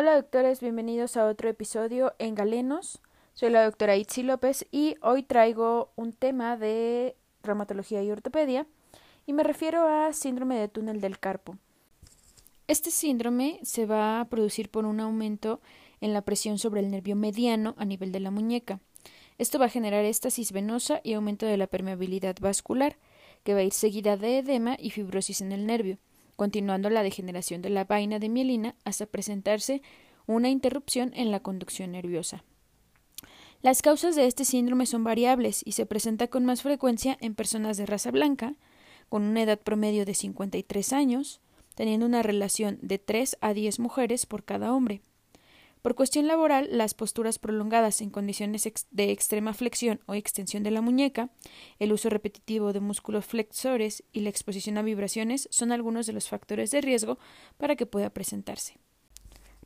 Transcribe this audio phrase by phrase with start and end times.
[0.00, 3.02] Hola doctores, bienvenidos a otro episodio en Galenos.
[3.34, 8.66] Soy la doctora Itzi López y hoy traigo un tema de reumatología y ortopedia
[9.26, 11.58] y me refiero a síndrome de túnel del carpo.
[12.66, 15.60] Este síndrome se va a producir por un aumento
[16.00, 18.80] en la presión sobre el nervio mediano a nivel de la muñeca.
[19.36, 22.96] Esto va a generar estasis venosa y aumento de la permeabilidad vascular,
[23.44, 25.98] que va a ir seguida de edema y fibrosis en el nervio
[26.40, 29.82] continuando la degeneración de la vaina de mielina hasta presentarse
[30.26, 32.44] una interrupción en la conducción nerviosa.
[33.60, 37.76] Las causas de este síndrome son variables y se presenta con más frecuencia en personas
[37.76, 38.54] de raza blanca,
[39.10, 41.42] con una edad promedio de 53 años,
[41.74, 45.02] teniendo una relación de 3 a 10 mujeres por cada hombre.
[45.82, 50.82] Por cuestión laboral, las posturas prolongadas en condiciones de extrema flexión o extensión de la
[50.82, 51.30] muñeca,
[51.78, 56.28] el uso repetitivo de músculos flexores y la exposición a vibraciones son algunos de los
[56.28, 57.18] factores de riesgo
[57.56, 58.78] para que pueda presentarse.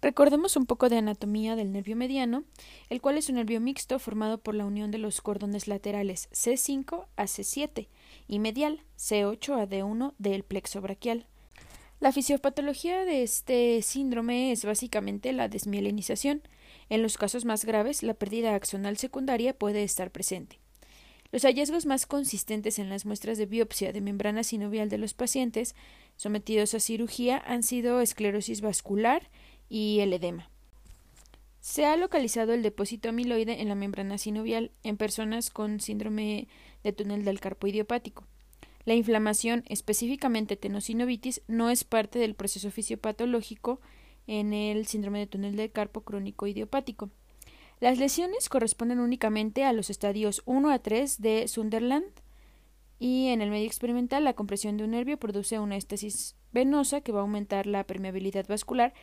[0.05, 2.45] Recordemos un poco de anatomía del nervio mediano,
[2.91, 7.07] el cual es un nervio mixto formado por la unión de los cordones laterales C5
[7.17, 7.89] a C7
[8.29, 11.27] y medial C8 a D1 del plexo braquial.
[12.01, 16.43] La fisiopatología de este síndrome es básicamente la desmielinización.
[16.89, 20.59] En los casos más graves, la pérdida axonal secundaria puede estar presente.
[21.31, 25.75] Los hallazgos más consistentes en las muestras de biopsia de membrana sinovial de los pacientes
[26.17, 29.31] sometidos a cirugía han sido esclerosis vascular
[29.69, 30.51] y el edema.
[31.61, 36.47] Se ha localizado el depósito amiloide en la membrana sinovial en personas con síndrome
[36.83, 38.27] de túnel del carpo idiopático.
[38.85, 43.81] La inflamación, específicamente tenosinovitis, no es parte del proceso fisiopatológico
[44.27, 47.11] en el síndrome de túnel del carpo crónico idiopático.
[47.81, 52.07] Las lesiones corresponden únicamente a los estadios 1 a 3 de Sunderland
[52.99, 57.13] y en el medio experimental la compresión de un nervio produce una estasis venosa que
[57.13, 58.95] va a aumentar la permeabilidad vascular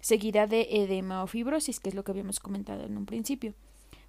[0.00, 3.54] seguida de edema o fibrosis, que es lo que habíamos comentado en un principio.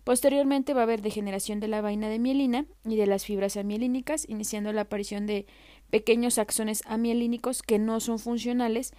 [0.08, 4.24] Posteriormente va a haber degeneración de la vaina de mielina y de las fibras amielínicas,
[4.30, 5.48] iniciando la aparición de
[5.90, 8.94] pequeños axones amielínicos que no son funcionales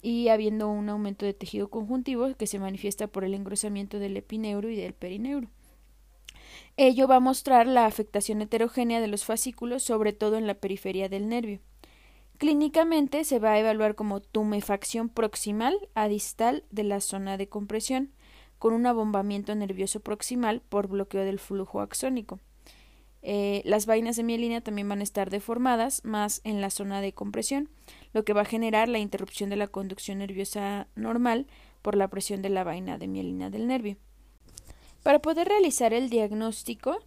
[0.00, 4.70] y habiendo un aumento de tejido conjuntivo que se manifiesta por el engrosamiento del epineuro
[4.70, 5.50] y del perineuro.
[6.78, 11.10] Ello va a mostrar la afectación heterogénea de los fascículos, sobre todo en la periferia
[11.10, 11.60] del nervio.
[12.38, 18.14] Clínicamente se va a evaluar como tumefacción proximal a distal de la zona de compresión,
[18.64, 22.40] con un abombamiento nervioso proximal por bloqueo del flujo axónico.
[23.20, 27.12] Eh, las vainas de mielina también van a estar deformadas más en la zona de
[27.12, 27.68] compresión,
[28.14, 31.46] lo que va a generar la interrupción de la conducción nerviosa normal
[31.82, 33.98] por la presión de la vaina de mielina del nervio.
[35.02, 37.00] Para poder realizar el diagnóstico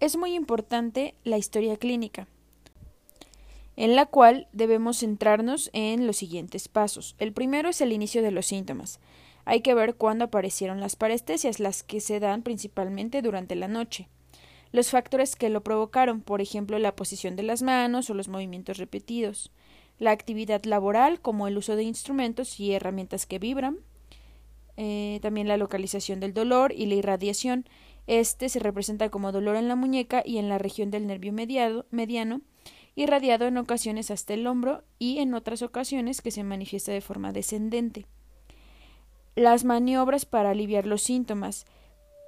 [0.00, 2.26] es muy importante la historia clínica,
[3.76, 7.14] en la cual debemos centrarnos en los siguientes pasos.
[7.20, 8.98] El primero es el inicio de los síntomas.
[9.44, 14.08] Hay que ver cuándo aparecieron las parestesias, las que se dan principalmente durante la noche.
[14.72, 18.78] Los factores que lo provocaron, por ejemplo, la posición de las manos o los movimientos
[18.78, 19.52] repetidos.
[19.98, 23.78] La actividad laboral, como el uso de instrumentos y herramientas que vibran.
[24.76, 27.66] Eh, también la localización del dolor y la irradiación.
[28.06, 32.40] Este se representa como dolor en la muñeca y en la región del nervio mediano,
[32.96, 37.32] irradiado en ocasiones hasta el hombro y en otras ocasiones que se manifiesta de forma
[37.32, 38.06] descendente
[39.34, 41.66] las maniobras para aliviar los síntomas,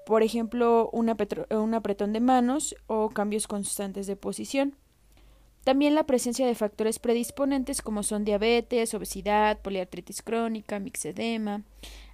[0.07, 4.77] por ejemplo, un, apretón de manos o cambios constantes de posición.
[5.65, 11.65] También la presencia de factores predisponentes como son diabetes, obesidad, poliartritis crónica, mixedema,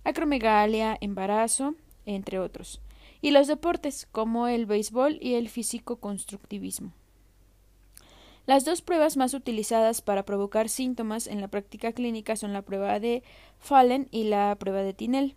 [0.05, 1.75] acromegalia, embarazo,
[2.07, 2.81] entre otros.
[3.21, 6.93] Y los deportes como el béisbol y el físico-constructivismo.
[8.45, 12.99] Las dos pruebas más utilizadas para provocar síntomas en la práctica clínica son la prueba
[12.99, 13.23] de
[13.59, 15.37] Fallen y la prueba de Tinel.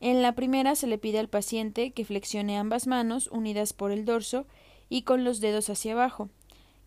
[0.00, 4.04] En la primera se le pide al paciente que flexione ambas manos unidas por el
[4.04, 4.46] dorso
[4.88, 6.28] y con los dedos hacia abajo.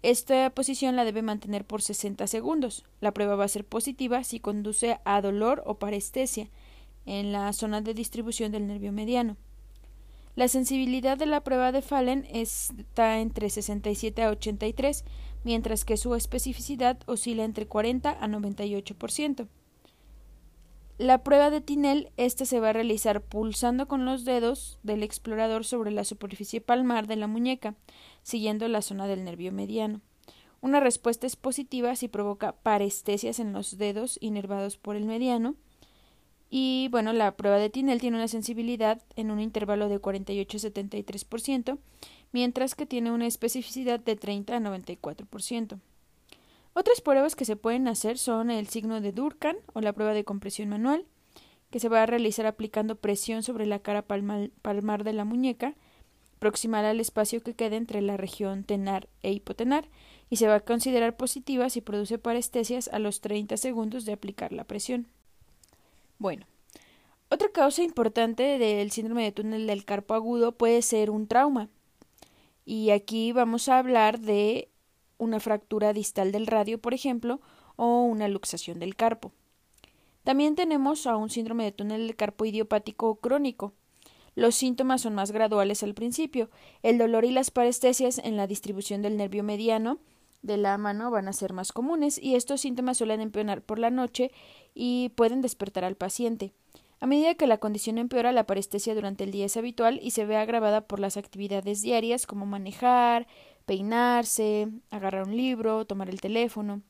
[0.04, 2.86] Esta posición la debe mantener por 60 segundos.
[3.00, 6.50] La prueba va a ser positiva si conduce a dolor o parestesia
[7.06, 9.38] en la zona de distribución del nervio mediano.
[10.40, 15.04] La sensibilidad de la prueba de Fallen está entre 67 a 83,
[15.44, 19.50] mientras que su especificidad oscila entre 40 a 98%.
[20.98, 25.66] La prueba de Tinel, esta se va a realizar pulsando con los dedos del explorador
[25.66, 27.76] sobre la superficie palmar de la muñeca,
[28.24, 30.00] siguiendo la zona del nervio mediano.
[30.62, 35.56] Una respuesta es positiva si provoca parestesias en los dedos inervados por el mediano.
[36.50, 40.60] Y bueno, la prueba de Tinel tiene una sensibilidad en un intervalo de 48 a
[40.60, 41.78] 73%,
[42.32, 45.80] mientras que tiene una especificidad de 30 a 94%.
[46.74, 50.24] Otras pruebas que se pueden hacer son el signo de Durkheim o la prueba de
[50.24, 51.06] compresión manual
[51.70, 55.76] que se va a realizar aplicando presión sobre la cara palmar de la muñeca,
[56.40, 59.88] proximal al espacio que quede entre la región tenar e hipotenar,
[60.30, 64.52] y se va a considerar positiva si produce parestesias a los 30 segundos de aplicar
[64.52, 65.08] la presión.
[66.20, 66.46] Bueno,
[67.30, 71.70] otra causa importante del síndrome de túnel del carpo agudo puede ser un trauma.
[72.66, 74.68] Y aquí vamos a hablar de
[75.18, 77.40] una fractura distal del radio, por ejemplo,
[77.78, 79.32] o una luxación del carpo.
[80.26, 83.72] También tenemos a un síndrome de túnel del carpo idiopático crónico.
[84.36, 86.50] Los síntomas son más graduales al principio.
[86.84, 90.00] El dolor y las parestesias en la distribución del nervio mediano
[90.42, 93.90] de la mano van a ser más comunes y estos síntomas suelen empeorar por la
[93.90, 94.32] noche
[94.74, 96.54] y pueden despertar al paciente.
[97.02, 100.26] A medida que la condición empeora, la parestesia durante el día es habitual y se
[100.26, 103.28] ve agravada por las actividades diarias como manejar,
[103.66, 106.82] peinarse, agarrar un libro, tomar el teléfono.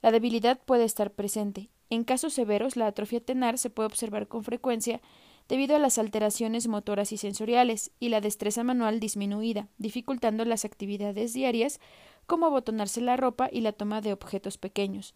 [0.00, 1.70] La debilidad puede estar presente.
[1.90, 5.00] En casos severos, la atrofia tenar se puede observar con frecuencia
[5.48, 11.34] debido a las alteraciones motoras y sensoriales y la destreza manual disminuida, dificultando las actividades
[11.34, 11.80] diarias
[12.26, 15.14] como abotonarse la ropa y la toma de objetos pequeños.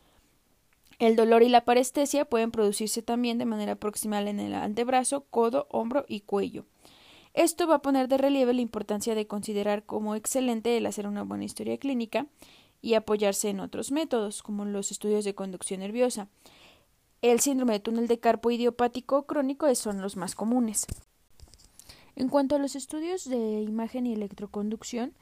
[0.98, 5.66] El dolor y la parestesia pueden producirse también de manera proximal en el antebrazo, codo,
[5.70, 6.64] hombro y cuello.
[7.34, 11.22] Esto va a poner de relieve la importancia de considerar como excelente el hacer una
[11.22, 12.26] buena historia clínica
[12.80, 16.28] y apoyarse en otros métodos, como los estudios de conducción nerviosa.
[17.20, 20.86] El síndrome de túnel de carpo idiopático crónico son los más comunes.
[22.14, 25.12] En cuanto a los estudios de imagen y electroconducción,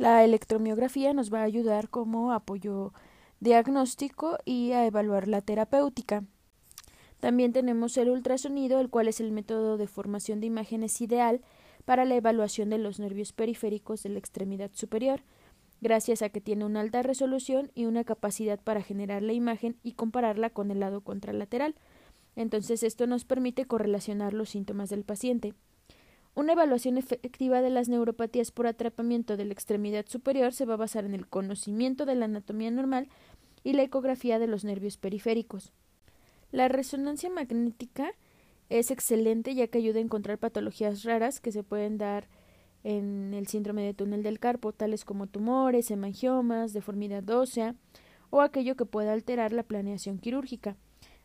[0.00, 2.94] la electromiografía nos va a ayudar como apoyo
[3.40, 6.24] diagnóstico y a evaluar la terapéutica.
[7.20, 11.42] También tenemos el ultrasonido, el cual es el método de formación de imágenes ideal
[11.84, 15.20] para la evaluación de los nervios periféricos de la extremidad superior,
[15.82, 19.92] gracias a que tiene una alta resolución y una capacidad para generar la imagen y
[19.92, 21.74] compararla con el lado contralateral.
[22.36, 25.52] Entonces esto nos permite correlacionar los síntomas del paciente.
[26.34, 30.78] Una evaluación efectiva de las neuropatías por atrapamiento de la extremidad superior se va a
[30.78, 33.08] basar en el conocimiento de la anatomía normal
[33.64, 35.72] y la ecografía de los nervios periféricos.
[36.52, 38.12] La resonancia magnética
[38.68, 42.28] es excelente ya que ayuda a encontrar patologías raras que se pueden dar
[42.84, 47.74] en el síndrome de túnel del carpo, tales como tumores, hemangiomas, deformidad ósea
[48.30, 50.76] o aquello que pueda alterar la planeación quirúrgica.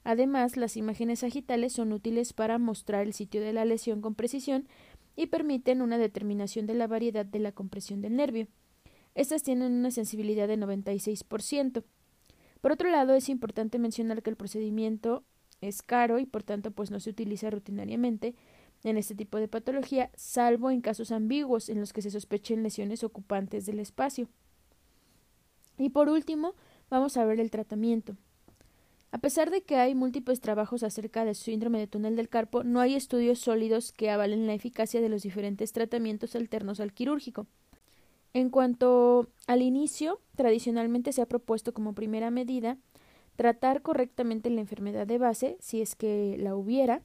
[0.04, 4.68] Además, las imágenes sagitales son útiles para mostrar el sitio de la lesión con precisión
[5.15, 8.47] y permiten una determinación de la variedad de la compresión del nervio.
[9.13, 11.83] Estas tienen una sensibilidad de 96%.
[12.62, 15.23] Por otro lado, es importante mencionar que el procedimiento
[15.62, 18.35] es caro y por tanto pues no se utiliza rutinariamente
[18.83, 23.03] en este tipo de patología, salvo en casos ambiguos en los que se sospechen lesiones
[23.03, 24.27] ocupantes del espacio.
[25.77, 26.53] Y por último,
[26.89, 28.15] vamos a ver el tratamiento.
[29.15, 32.81] A pesar de que hay múltiples trabajos acerca del síndrome de túnel del carpo, no
[32.81, 37.47] hay estudios sólidos que avalen la eficacia de los diferentes tratamientos alternos al quirúrgico.
[38.33, 42.77] En cuanto al inicio, tradicionalmente se ha propuesto como primera medida
[43.38, 47.01] tratar correctamente la enfermedad de base, si es que la hubiera,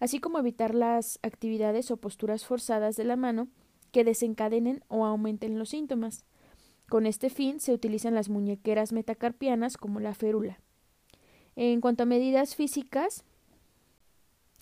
[0.00, 3.46] así como evitar las actividades o posturas forzadas de la mano
[3.92, 6.24] que desencadenen o aumenten los síntomas.
[6.88, 10.58] Con este fin se utilizan las muñequeras metacarpianas como la férula.
[11.56, 13.24] En cuanto a medidas físicas,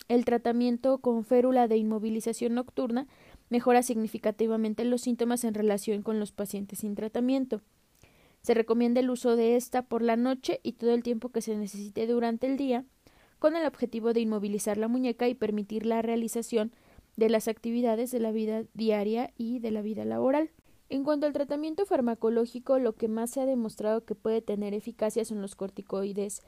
[0.09, 3.07] el tratamiento con férula de inmovilización nocturna
[3.49, 7.61] mejora significativamente los síntomas en relación con los pacientes sin tratamiento.
[8.43, 11.57] Se recomienda el uso de esta por la noche y todo el tiempo que se
[11.57, 12.85] necesite durante el día,
[13.39, 16.73] con el objetivo de inmovilizar la muñeca y permitir la realización
[17.17, 20.51] de las actividades de la vida diaria y de la vida laboral.
[20.89, 25.25] En cuanto al tratamiento farmacológico, lo que más se ha demostrado que puede tener eficacia
[25.25, 26.43] son los corticoides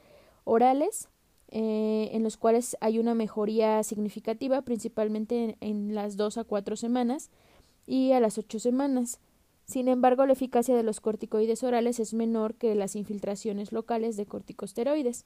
[0.45, 1.09] orales,
[1.49, 7.29] eh, en los cuales hay una mejoría significativa, principalmente en, las dos a cuatro semanas
[7.85, 9.19] y a las ocho semanas.
[9.65, 14.25] Sin embargo, la eficacia de los corticoides orales es menor que las infiltraciones locales de
[14.25, 15.25] corticosteroides.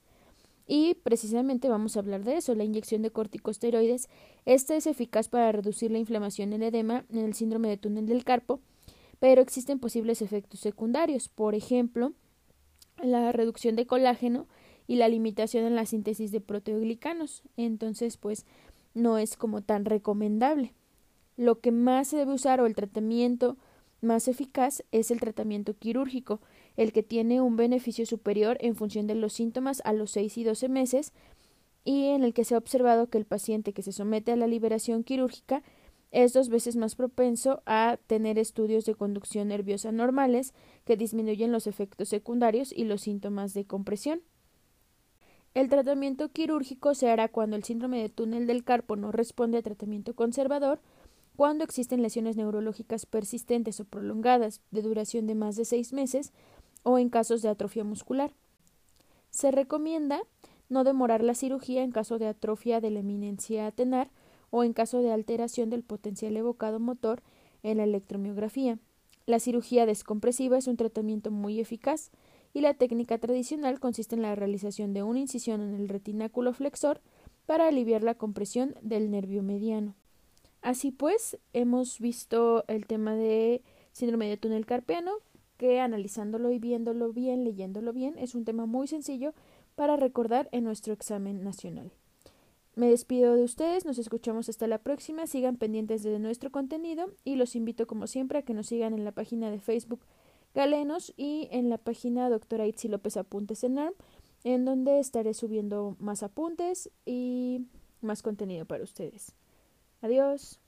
[0.65, 4.07] Y precisamente vamos a hablar de eso, la inyección de corticosteroides.
[4.45, 8.23] Esta es eficaz para reducir la inflamación en edema en el síndrome de túnel del
[8.23, 8.59] carpo,
[9.19, 12.13] pero existen posibles efectos secundarios, por ejemplo,
[13.01, 14.47] la reducción de colágeno
[14.89, 17.43] y la limitación en la síntesis de proteoglicanos.
[17.57, 18.47] Entonces, pues
[18.95, 20.73] no es como tan recomendable.
[21.37, 23.55] Lo que más se debe usar o el tratamiento
[24.01, 26.41] más eficaz es el tratamiento quirúrgico,
[26.75, 30.43] el que tiene un beneficio superior en función de los síntomas a los 6 y
[30.43, 31.13] 12 meses
[31.85, 34.47] y en el que se ha observado que el paciente que se somete a la
[34.47, 35.61] liberación quirúrgica
[36.09, 41.67] es dos veces más propenso a tener estudios de conducción nerviosa normales que disminuyen los
[41.67, 44.23] efectos secundarios y los síntomas de compresión.
[45.53, 49.63] El tratamiento quirúrgico se hará cuando el síndrome de túnel del carpo no responde a
[49.63, 50.79] tratamiento conservador,
[51.35, 56.33] cuando existen lesiones neurológicas persistentes o prolongadas de duración de más de seis meses
[56.83, 58.33] o en casos de atrofia muscular.
[59.31, 60.21] Se recomienda
[60.69, 64.09] no demorar la cirugía en caso de atrofia de la eminencia tenar
[64.51, 67.21] o en caso de alteración del potencial evocado motor
[67.63, 68.77] en la electromiografía.
[69.25, 72.11] La cirugía descompresiva es un tratamiento muy eficaz
[72.53, 77.01] y la técnica tradicional consiste en la realización de una incisión en el retináculo flexor
[77.45, 79.95] para aliviar la compresión del nervio mediano.
[80.61, 85.13] Así pues, hemos visto el tema de síndrome de túnel carpiano,
[85.57, 89.33] que analizándolo y viéndolo bien, leyéndolo bien, es un tema muy sencillo
[89.75, 91.91] para recordar en nuestro examen nacional.
[92.75, 97.35] Me despido de ustedes, nos escuchamos hasta la próxima, sigan pendientes de nuestro contenido y
[97.35, 99.99] los invito como siempre a que nos sigan en la página de Facebook
[100.59, 103.93] Galenos y en la página doctora Itzi López Apuntes en ARM,
[104.43, 107.61] en donde estaré subiendo más apuntes y
[108.01, 109.33] más contenido para ustedes.
[110.01, 110.59] Adiós.